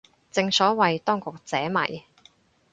[0.31, 2.03] 正所謂當局者迷